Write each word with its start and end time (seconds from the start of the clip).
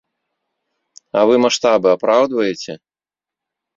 А 1.21 1.27
вы 1.31 1.35
маштабы 1.45 1.87
апраўдваеце? 1.97 2.73